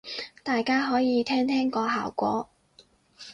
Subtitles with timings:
[0.41, 2.49] 大家可以聽聽個效果